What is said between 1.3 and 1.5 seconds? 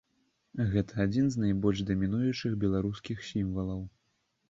з